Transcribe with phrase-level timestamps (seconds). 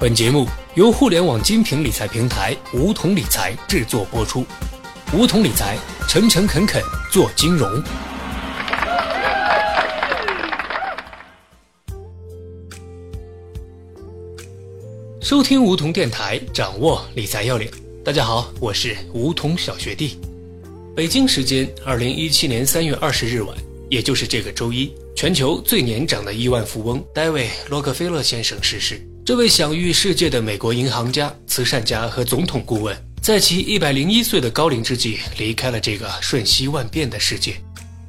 [0.00, 4.46] 本节目由互联网精品理财平台梧桐理财制作播出。
[5.12, 5.76] 梧桐理财，
[6.08, 7.70] 诚诚恳恳做金融。
[15.20, 17.70] 收听梧桐电台，掌握理财要领。
[18.02, 20.18] 大家好，我是梧桐小学弟。
[20.96, 23.54] 北京时间二零一七年三月二十日晚，
[23.90, 28.98] 也就是这个周一，全球最年长的亿万富翁戴维·洛克菲勒先生逝世。
[29.30, 37.54] 这位享誉世界的美国银行家、慈善家和总统顾问，在其一百零一岁的高龄之际，离开了这个瞬息万变的世界。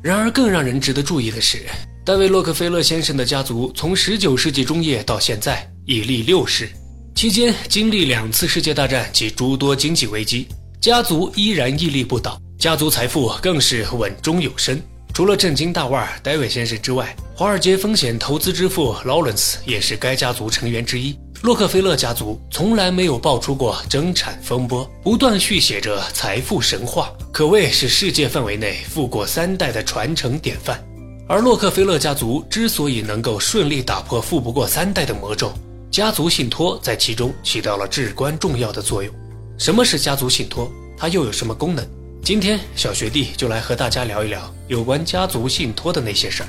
[0.00, 1.66] 然而，更让人值得注意的是，
[2.04, 6.68] 戴维·洛克菲勒先生的家族从十九世纪中叶到现在已历六世，
[7.16, 10.46] 期间经历两次世界大战及诸多经济危机，
[10.80, 14.80] 家族依然屹立不倒，家族财富更是稳中有升。
[15.12, 21.16] 除了震惊大腕戴维先生之外，华尔街风险投资之父劳伦斯也是该家族成员之一。
[21.42, 30.84] 洛克菲勒家族从来没有爆出过争产风波，不断续写着财富神话，可谓是世界范围内富过三代的传承典范。
[31.28, 35.52] 而洛克菲勒家族之所以能够顺利打破富不过三代的魔咒，
[35.92, 39.14] 家族信托在其中起到了至关重要的作用。
[39.56, 40.68] 什么是家族信托？
[40.96, 41.86] 它又有什么功能？
[42.20, 46.48] 今天小学弟就来和大家聊一聊有关家族信托的那些事儿。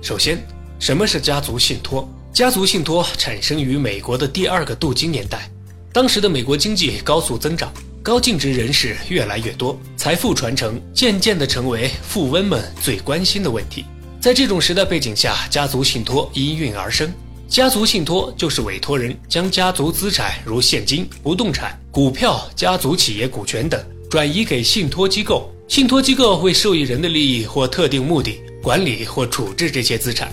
[0.00, 0.38] 首先，
[0.78, 2.08] 什么是家族信托？
[2.32, 5.50] 家族信托产生于美国的第二个镀金年代，
[5.92, 13.84] 当时的美国经济高速增长，高净值人士越来越多，财富传承渐渐地成为富翁们最关心的问题。
[14.20, 17.12] 在这种时代背景下，家族信托应运而生。
[17.48, 23.80] 家族信托就是委托人将家族资产，如现金、不动产、股票、家族企业股权等。
[24.08, 30.30] 转移给信托机构，信托机构为受益人的利益或特定目的管理或处置这些资产，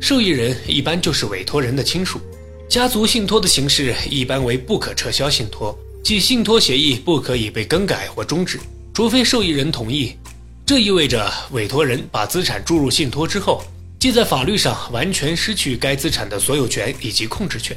[0.00, 2.20] 受益人一般就是委托人的亲属。
[2.68, 8.58] 家族信托的形式一般为不可撤销信托，即信托协议不可以被更改或终止，
[8.92, 10.14] 除非受益人同意。
[10.66, 13.62] 这意味着委托人把资产注入信托之后，
[13.98, 17.76] 即在法律上完全失去该资产的所有权以及控制权。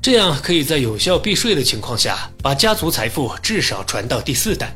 [0.00, 4.74] 这样可以在有效避税的情况下，把家族财富至少传到第四代。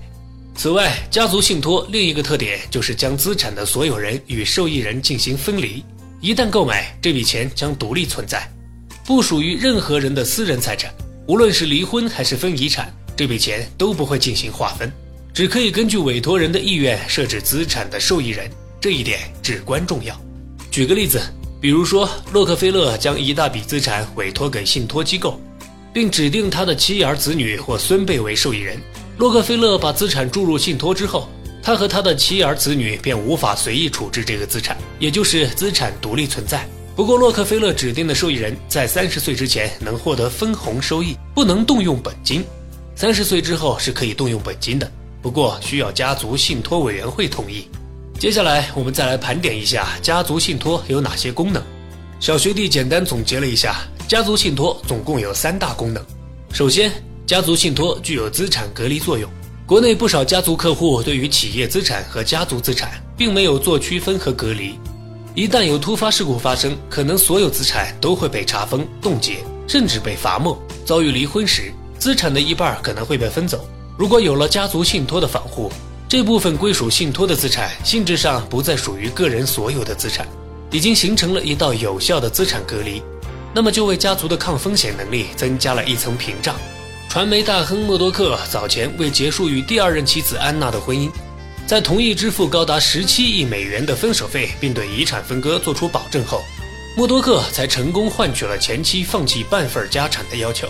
[0.54, 5.84] 此外，家族信托另一个特点就是将资产的所有人与受益人进行分离。
[6.20, 8.48] 一旦购买，这笔钱将独立存在，
[9.04, 10.92] 不属于任何人的私人财产。
[11.26, 14.92] 无论是离婚还是分遗产，这笔钱都不会进行划分，
[15.34, 18.50] 只可以根据委托人的意愿设置资产的受益人。
[18.80, 20.20] 这一点至关重要。
[20.70, 21.20] 举个例子。
[21.60, 25.40] 比如说，洛克菲勒将一大笔资产委托给信托机构，
[25.94, 28.76] 并指定他的妻儿子女或孙辈为受益人。
[29.18, 31.28] 洛克菲勒把资产注入信托之后，
[31.62, 36.66] 他和他的妻儿子女便无法随意处置这个资产，也就是资产独立存在。
[36.96, 42.42] 不过，洛克菲勒指定的受益人在三十岁之前能获得分红收益，不能动用本金；
[42.94, 44.90] 三十岁之后是可以动用本金的，
[45.22, 47.68] 不过需要家族信托委员会同意。
[48.18, 51.62] 接下来，我们再来盘点一下家族信托有哪些功能。
[52.20, 56.04] 小学弟简单总结了一下，家族信托总共有三大功能。
[56.52, 56.92] 首先，
[57.32, 59.26] 家族信托具有资产隔离作用。
[59.64, 64.78] 国内不少家族客户对于企业资产和家族资产并没有做区分和隔离，
[65.34, 70.54] 一旦有突发事故发生，可能所有资产都会被查封、冻结，甚至被罚没。
[70.84, 73.64] 遭遇离婚时，资产的一半可能会被分走。
[73.96, 75.72] 如果有了家族信托的防护，
[76.10, 80.28] 这部分归属信托的资产，性质上不再属于个人所有的资产，
[80.70, 83.02] 已经形成了一道有效的资产隔离，
[83.54, 86.54] 那么就为家族的抗风险能力增加了一层屏障。
[87.12, 91.10] 传媒大亨默多克早前为结束与第二任妻子安娜的婚姻，
[91.66, 96.42] 在同意支付高达十七亿美元的分手费，并对遗产分割做出保证后，
[96.96, 100.66] 默多克才成功换取了前妻放弃半份家产的要求。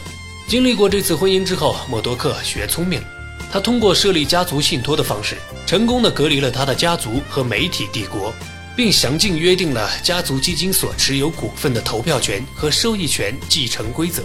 [0.48, 3.06] 经历过这次婚姻之后，默多克学聪明了。
[3.52, 8.34] 他通过设立家族信托的方式，成功的隔离了他的家族和媒体帝国，
[8.76, 14.24] 并详尽约定了家族基金所持有股份的投票权和收益权继承规则。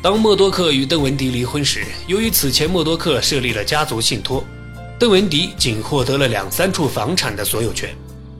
[0.00, 4.44] 当默多克与邓文迪离婚时，由于此前默多克设立了家族信托，
[4.96, 7.92] 邓文迪仅获得了两三处房产的所有权，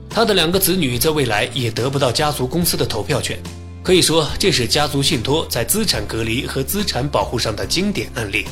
[0.09, 3.37] 他的两个子女在未来也得不到家族公司的投票权。
[3.83, 8.45] 可以说，这是家族信托在资产隔离和资产保护上的经典案例。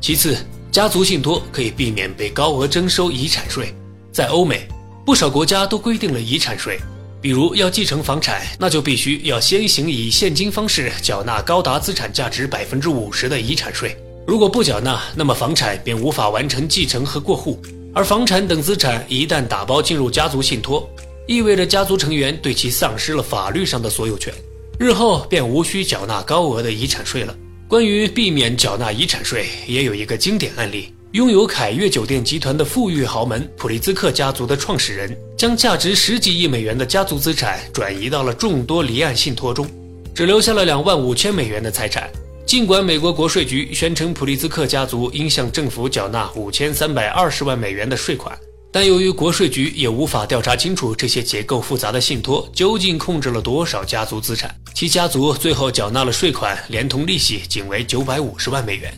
[0.00, 0.38] 其次，
[0.72, 3.74] 家族信托可以避免被高额征收遗产税。
[4.10, 4.66] 在欧美，
[5.04, 6.80] 不少国家都规定了遗产税，
[7.20, 13.96] 比如要继承房产，那就必须要先行以现金方式缴纳高达资产价值百分之五十的遗产税。
[14.26, 17.60] 如果不缴纳，那么房产便无法完成继承和过户。
[17.92, 20.88] 而房产等资产一旦打包进入家族信托，
[21.26, 24.32] 意味着家族成员对其丧失了法律上的所有权，
[24.78, 27.36] 日后便无需缴纳高额的遗产税了。
[27.66, 39.68] 关于避免缴纳遗产税，也有一个经典案例：拥有凯悦酒店集团的富裕豪门普利兹克家族的创始人，将价值十几亿美元的家族资产转移到了众多离岸信托中，
[40.14, 42.08] 只留下了两万五千美元的财产。
[42.46, 48.38] 尽管美国国税局宣称普利兹克家族应向政府缴纳五千三百二十万美元的税款。
[48.70, 58.94] 但由于国税局也无法调查清楚这些结构复杂的信托究竟控制了多少家族资产，其家族最后缴纳了税款，连同利息仅为九百五十万美元。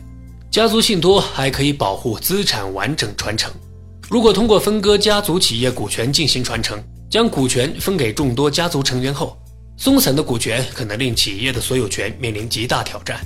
[0.53, 3.51] 家族信托还可以保护资产完整传承。
[4.11, 6.79] 如果通过分割家族企业股权进行传承，
[7.09, 9.35] 将股权分给众多家族成员后，
[9.79, 13.19] 松散的股权可能令企业的所有权面临极大挑战。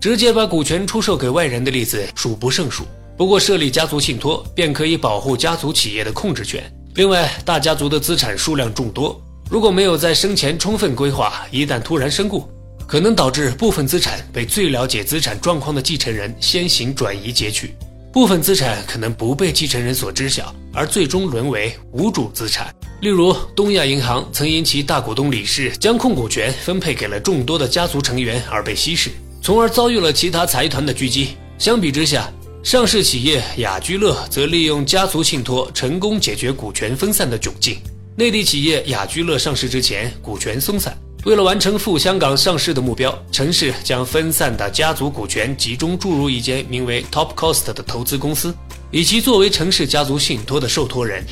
[0.00, 2.82] 直接把股权出售给外人的例子数不胜数。
[3.16, 6.60] 不过，设立家族信托便可以保护家族企业的控制权。
[6.96, 12.48] 另外，大家族的资产数量众多，如果没有在生前充分规划，一旦突然身故，
[12.86, 17.74] 可能导致部分资产被最了解资产状况的继承人先行转移截取，
[18.12, 22.74] 部分资产可能不被继承人所知晓，而最终沦为无主资产。
[23.00, 29.10] 例如，东亚银行曾因其大股东李氏将控股权分配给了众多的家族成员而被稀释，
[29.42, 31.30] 从而遭遇了其他财团的狙击。
[31.58, 32.32] 相比之下，
[32.62, 37.76] 上市企业雅居乐则利用家族信托成功解决股权分散的窘境。
[38.16, 48.54] 内地企业雅居乐上市之前，股权松散，为了完成赴香港上市的目标，陈氏将分散的家族股权集中注入一间名为 Top Cost 的投资公司，
[48.90, 51.24] 以其作为陈氏家族信托的受托人。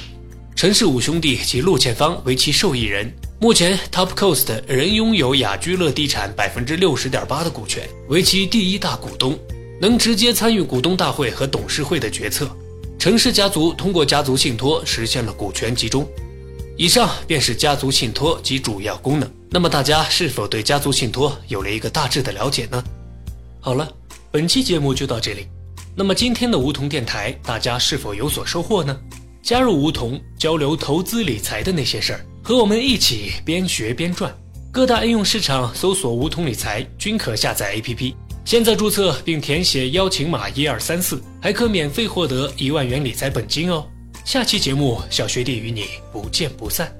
[0.57, 3.13] 陈氏五兄弟及陆建芳为其受益人。
[3.39, 9.39] 目前，Top Cost 仍拥有雅居乐地产百分之六十点八的股权，为其第一大股东。
[9.79, 12.49] 能直接参与股东大会和董事会的决策，
[12.99, 16.09] 陈氏家族通过家族信托实现了股权集中。
[16.79, 19.31] 以上便是家族信托及主要功能。
[19.53, 22.83] 那么大家是否对家族信托有了一个大致的了解呢？
[23.61, 23.87] 好了，
[24.31, 25.47] 本期节目就到这里。
[25.95, 28.99] 那么今天的梧桐电台，大家是否有所收获呢？
[29.43, 34.35] 加入梧桐，交流投资理财的那些事儿，和我们一起边学边赚。
[34.73, 38.15] 各大应用市场搜索“梧桐理财”，均可下载 APP。
[38.47, 43.87] 现在注册并填写邀请码一二三四，还可免费获得一万元理财本金哦！
[44.25, 46.91] 下期节目，小学弟与你不见不散。